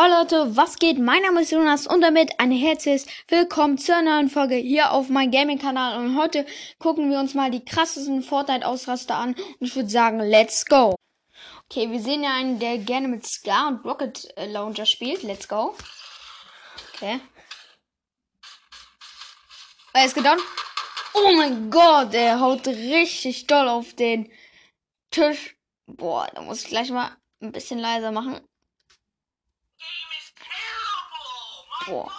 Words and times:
Hallo 0.00 0.20
Leute, 0.20 0.56
was 0.56 0.76
geht? 0.76 1.00
Mein 1.00 1.22
Name 1.22 1.42
ist 1.42 1.50
Jonas 1.50 1.88
und 1.88 2.02
damit 2.02 2.38
ein 2.38 2.52
herzliches 2.52 3.04
Willkommen 3.26 3.78
zur 3.78 4.00
neuen 4.00 4.30
Folge 4.30 4.54
hier 4.54 4.92
auf 4.92 5.08
meinem 5.08 5.32
Gaming-Kanal. 5.32 5.98
Und 5.98 6.16
heute 6.16 6.46
gucken 6.78 7.10
wir 7.10 7.18
uns 7.18 7.34
mal 7.34 7.50
die 7.50 7.64
krassesten 7.64 8.22
Fortnite-Ausraster 8.22 9.16
an. 9.16 9.34
Und 9.34 9.66
ich 9.66 9.74
würde 9.74 9.88
sagen, 9.88 10.20
let's 10.20 10.64
go. 10.66 10.94
Okay, 11.64 11.90
wir 11.90 11.98
sehen 11.98 12.22
ja 12.22 12.32
einen, 12.32 12.60
der 12.60 12.78
gerne 12.78 13.08
mit 13.08 13.26
Scar 13.26 13.66
und 13.66 13.84
Rocket 13.84 14.32
äh, 14.36 14.46
Launcher 14.46 14.86
spielt. 14.86 15.24
Let's 15.24 15.48
go. 15.48 15.74
Okay. 16.94 17.18
Er 19.94 20.04
ist 20.04 20.14
gedown. 20.14 20.38
Oh 21.12 21.32
mein 21.34 21.72
Gott, 21.72 22.14
er 22.14 22.38
haut 22.38 22.68
richtig 22.68 23.48
doll 23.48 23.66
auf 23.66 23.94
den 23.94 24.30
Tisch. 25.10 25.56
Boah, 25.88 26.28
da 26.32 26.42
muss 26.42 26.62
ich 26.62 26.68
gleich 26.68 26.90
mal 26.90 27.16
ein 27.40 27.50
bisschen 27.50 27.80
leiser 27.80 28.12
machen. 28.12 28.40
Boah. 31.88 32.12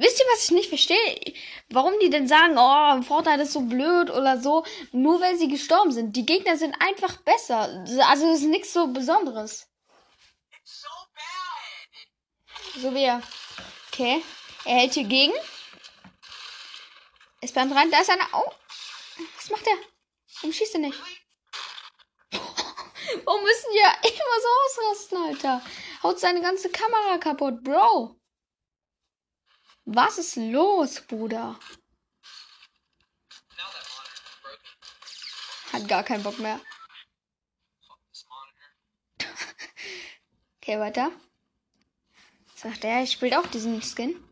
Wisst 0.00 0.20
ihr, 0.20 0.26
was 0.32 0.44
ich 0.44 0.50
nicht 0.52 0.68
verstehe? 0.68 1.34
Warum 1.70 1.98
die 2.00 2.08
denn 2.08 2.28
sagen, 2.28 2.56
oh, 2.56 3.02
Fortnite 3.02 3.42
ist 3.42 3.52
so 3.52 3.62
blöd 3.62 4.10
oder 4.10 4.40
so, 4.40 4.64
nur 4.92 5.20
weil 5.20 5.36
sie 5.36 5.48
gestorben 5.48 5.90
sind. 5.90 6.14
Die 6.14 6.24
Gegner 6.24 6.56
sind 6.56 6.76
einfach 6.80 7.16
besser. 7.22 7.84
Also 8.06 8.32
ist 8.32 8.42
nichts 8.42 8.72
so 8.72 8.86
Besonderes. 8.86 9.66
So 12.76 12.94
wie 12.94 13.02
er. 13.02 13.22
Okay. 13.92 14.22
Er 14.64 14.76
hält 14.76 14.94
hier 14.94 15.04
gegen. 15.04 15.32
Ist 17.40 17.54
beim 17.54 17.72
rein. 17.72 17.90
Da 17.90 18.00
ist 18.00 18.10
einer. 18.10 18.28
Oh. 18.34 18.52
Was 19.36 19.50
macht 19.50 19.66
er? 19.66 19.78
Warum 20.36 20.52
schießt 20.52 20.74
er 20.74 20.80
nicht? 20.80 21.00
Warum 23.24 23.42
müssen 23.42 23.70
die 23.72 23.78
ja 23.78 23.92
immer 24.02 24.40
so 24.42 24.48
ausrasten, 24.82 25.18
Alter? 25.18 25.62
Haut 26.04 26.20
seine 26.20 26.40
ganze 26.40 26.70
Kamera 26.70 27.18
kaputt, 27.18 27.64
Bro. 27.64 28.17
Was 29.90 30.18
ist 30.18 30.36
los, 30.36 31.00
Bruder? 31.00 31.58
Hat 35.72 35.88
gar 35.88 36.02
keinen 36.02 36.22
Bock 36.22 36.38
mehr. 36.38 36.60
okay, 40.60 40.78
weiter. 40.78 41.10
Sagt 42.54 42.84
er, 42.84 43.02
ich 43.02 43.12
spiele 43.12 43.40
auch 43.40 43.46
diesen 43.46 43.80
Skin. 43.80 44.22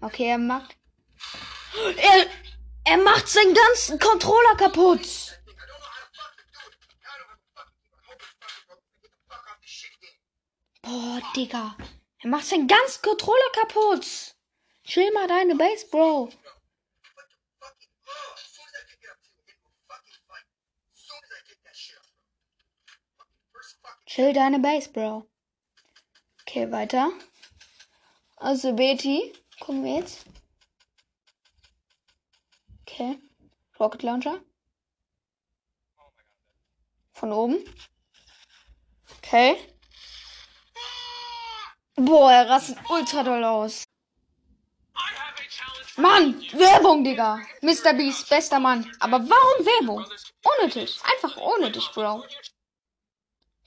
Okay, 0.00 0.30
er 0.30 0.38
macht. 0.38 0.78
Er, 1.98 2.26
er 2.84 2.98
macht 3.02 3.28
seinen 3.28 3.52
ganzen 3.52 3.98
Controller 3.98 4.56
kaputt. 4.56 5.38
Boah, 10.80 11.20
Digga. 11.36 11.76
Er 12.24 12.30
macht 12.30 12.46
seinen 12.46 12.66
ganzen 12.66 13.02
Controller 13.02 13.52
kaputt. 13.52 14.34
Chill 14.82 15.12
mal 15.12 15.28
deine 15.28 15.54
Base, 15.56 15.86
Bro. 15.90 16.30
Chill 24.06 24.32
deine 24.32 24.58
Base, 24.58 24.88
Bro. 24.90 25.28
Okay, 26.40 26.72
weiter. 26.72 27.12
Also 28.36 28.72
Betty, 28.74 29.34
gucken 29.60 29.84
wir 29.84 29.96
jetzt. 29.96 30.24
Okay. 32.80 33.18
Rocket 33.78 34.02
Launcher. 34.02 34.42
Von 37.12 37.32
oben. 37.32 37.62
Okay. 39.18 39.58
Boah, 41.96 42.32
er 42.32 42.48
rastet 42.48 42.78
ultra 42.88 43.22
doll 43.22 43.44
aus. 43.44 43.84
Mann, 45.96 46.40
Werbung, 46.52 47.04
Digga. 47.04 47.40
Mr. 47.60 47.94
Beast, 47.94 48.28
bester 48.28 48.58
Mann. 48.58 48.90
Aber 48.98 49.18
warum 49.18 49.66
Werbung? 49.66 50.04
Unnötig. 50.42 50.98
Einfach 51.04 51.36
unnötig, 51.36 51.88
Bro. 51.94 52.24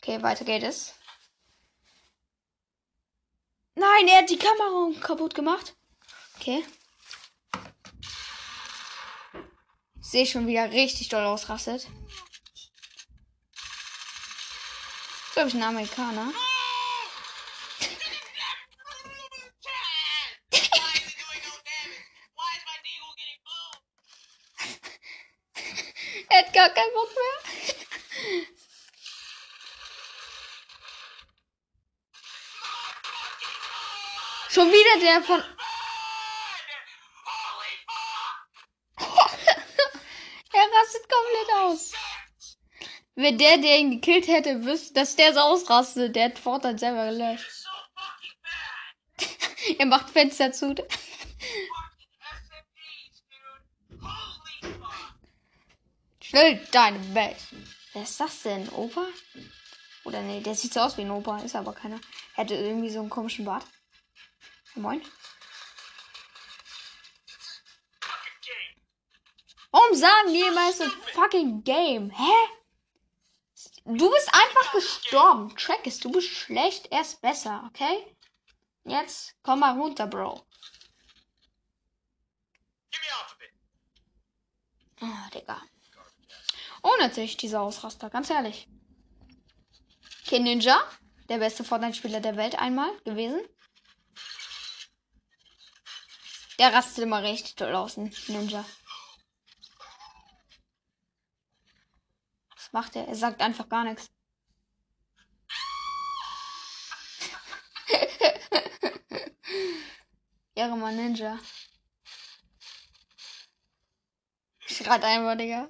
Okay, 0.01 0.21
weiter 0.21 0.43
geht 0.43 0.63
es. 0.63 0.93
Nein, 3.75 4.07
er 4.07 4.19
hat 4.19 4.29
die 4.29 4.37
Kamera 4.37 4.99
kaputt 4.99 5.33
gemacht. 5.33 5.75
Okay. 6.39 6.65
Sehe 10.01 10.25
schon 10.25 10.47
wieder 10.47 10.71
richtig 10.71 11.09
doll 11.09 11.23
ausrastet. 11.23 11.87
Glaube 15.33 15.49
ich 15.49 15.55
ein 15.55 15.63
Amerikaner. 15.63 16.33
er 26.29 26.45
hat 26.45 26.53
gar 26.67 26.75
keinen 26.75 26.93
Bock 26.93 27.09
mehr. 27.09 28.45
Schon 34.49 34.71
wieder 34.71 34.99
der 35.01 35.21
von. 35.23 35.39
er 40.53 40.67
rastet 40.79 41.09
komplett 41.09 41.53
aus. 41.55 41.91
Wenn 43.15 43.37
der, 43.37 43.57
der 43.57 43.79
ihn 43.79 43.91
gekillt 43.91 44.27
hätte, 44.27 44.63
wüsste, 44.65 44.93
dass 44.93 45.15
der 45.15 45.33
so 45.33 45.39
ausrastet. 45.39 46.15
Der 46.15 46.25
hat 46.25 46.39
Fortnite 46.39 46.79
selber 46.79 47.11
gelöscht. 47.11 47.65
er 49.79 49.85
macht 49.85 50.09
Fenster 50.09 50.51
zu. 50.51 50.75
Chill 56.29 56.59
deine 56.71 56.99
Base. 57.13 57.55
Wer 57.93 58.03
ist 58.03 58.19
das 58.19 58.41
denn? 58.43 58.67
Opa? 58.69 59.07
Oder 60.03 60.21
nee, 60.21 60.41
der 60.41 60.55
sieht 60.55 60.73
so 60.73 60.81
aus 60.81 60.97
wie 60.97 61.03
ein 61.03 61.11
Opa, 61.11 61.37
ist 61.37 61.55
aber 61.55 61.71
keiner. 61.73 62.01
Er 62.35 62.43
hatte 62.43 62.55
irgendwie 62.55 62.89
so 62.89 62.99
einen 62.99 63.09
komischen 63.09 63.45
Bart. 63.45 63.65
Moin. 64.75 65.01
Warum 69.71 69.95
sagen 69.95 70.33
die 70.33 70.41
immer 70.41 70.73
so 70.73 70.83
fucking 71.13 71.63
Game? 71.63 72.09
Hä? 72.09 72.33
Du 73.85 74.11
bist 74.11 74.33
einfach 74.33 74.73
gestorben. 74.73 75.55
Track 75.55 75.87
ist, 75.87 76.03
du 76.03 76.11
bist 76.11 76.27
schlecht, 76.27 76.87
er 76.91 77.01
ist 77.01 77.21
besser, 77.21 77.63
okay? 77.67 78.05
Jetzt 78.83 79.33
komm 79.43 79.61
mal 79.61 79.79
runter, 79.79 80.07
Bro. 80.07 80.45
Oh, 84.99 85.29
Digga. 85.33 85.61
Unnötig, 86.81 87.37
dieser 87.37 87.61
Ausraster, 87.61 88.09
ganz 88.09 88.29
ehrlich. 88.29 88.67
Okay, 90.25 90.39
Ninja, 90.39 90.77
der 91.29 91.37
beste 91.37 91.63
Fortnite-Spieler 91.63 92.19
der 92.19 92.35
Welt 92.35 92.59
einmal 92.59 92.91
gewesen. 93.05 93.39
Der 96.59 96.73
rastet 96.73 97.03
immer 97.03 97.23
richtig 97.23 97.55
toll 97.55 97.73
aus, 97.75 97.97
Ninja. 97.97 98.65
Was 102.55 102.73
macht 102.73 102.95
er? 102.95 103.07
Er 103.07 103.15
sagt 103.15 103.41
einfach 103.41 103.69
gar 103.69 103.83
nichts. 103.83 104.09
Ehre 110.55 110.91
Ninja. 110.91 111.37
Schreit 114.65 115.03
einfach, 115.03 115.37
Digga. 115.37 115.69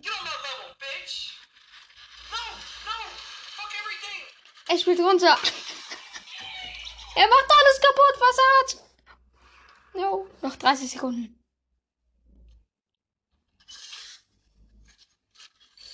Er 4.78 4.82
spielt 4.82 5.00
runter. 5.00 5.36
Er 7.16 7.28
macht 7.28 7.51
alles 7.51 7.81
kaputt, 7.81 8.19
was 8.19 8.38
er 8.38 8.60
hat. 8.60 8.84
No, 9.96 10.30
noch 10.44 10.56
30 10.56 10.92
Sekunden. 10.92 11.44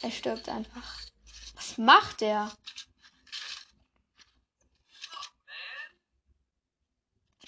Er 0.01 0.11
stirbt 0.11 0.49
einfach. 0.49 0.99
Was 1.53 1.77
macht 1.77 2.21
er? 2.23 2.51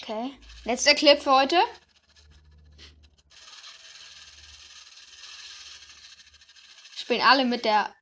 Okay. 0.01 0.39
Letzter 0.63 0.95
Clip 0.95 1.21
für 1.21 1.33
heute. 1.33 1.61
Spielen 6.95 7.23
alle 7.23 7.43
mit 7.43 7.65
der 7.65 7.93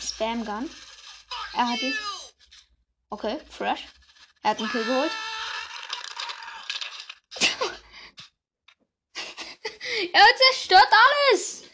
Spam 0.00 0.44
Gun. 0.44 0.70
Er 1.54 1.68
hat 1.68 1.82
ihn. 1.82 1.98
Okay, 3.12 3.40
fresh. 3.48 3.88
Er 4.42 4.50
hat 4.50 4.58
einen 4.58 4.70
Kill 4.70 4.84
geholt. 4.84 5.10
er 10.12 10.36
zerstört 10.36 10.92
alles. 10.92 11.64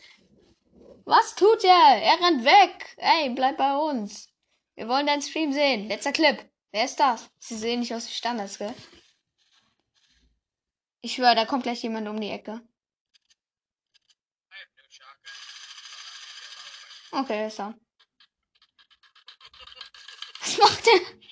Was 1.05 1.35
tut 1.35 1.62
er? 1.62 2.03
Er 2.03 2.19
rennt 2.21 2.44
weg. 2.44 2.94
Ey, 2.97 3.29
bleib 3.31 3.59
bei 3.59 3.77
uns. 3.77 4.29
Wir 4.77 4.88
wollen 4.88 5.06
deinen 5.06 5.23
Stream 5.23 5.53
sehen. 5.53 5.88
Letzter 5.88 6.12
Clip. 6.12 6.50
Wer 6.73 6.85
ist 6.85 6.99
das? 6.99 7.31
Sie 7.39 7.56
sehen 7.56 7.81
nicht 7.81 7.94
aus 7.94 8.09
wie 8.09 8.15
Standards, 8.15 8.59
gell? 8.59 8.75
Ich 11.03 11.15
schwöre, 11.15 11.35
da 11.35 11.44
kommt 11.44 11.65
gleich 11.65 11.82
jemand 11.82 12.09
um 12.09 12.21
die 12.21 12.31
Ecke. 12.31 12.61
Okay, 17.12 17.41
er 17.41 17.47
ist 17.49 17.59
da. 17.59 17.75
Was 20.41 20.59
macht 20.59 20.87
der? 20.87 21.25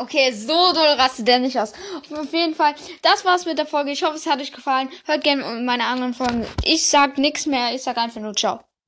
Okay, 0.00 0.32
so 0.32 0.72
doll 0.72 0.94
rastet 0.98 1.28
der 1.28 1.40
nicht 1.40 1.58
aus. 1.60 1.74
Auf 2.10 2.32
jeden 2.32 2.54
Fall, 2.54 2.74
das 3.02 3.22
war's 3.26 3.44
mit 3.44 3.58
der 3.58 3.66
Folge. 3.66 3.90
Ich 3.90 4.02
hoffe, 4.02 4.14
es 4.14 4.26
hat 4.26 4.40
euch 4.40 4.50
gefallen. 4.50 4.88
Hört 5.04 5.22
gerne 5.24 5.60
meine 5.60 5.84
anderen 5.84 6.14
Folgen. 6.14 6.46
Ich 6.64 6.88
sag 6.88 7.18
nichts 7.18 7.44
mehr. 7.44 7.74
Ich 7.74 7.82
sag 7.82 7.98
einfach 7.98 8.22
nur 8.22 8.34
ciao. 8.34 8.60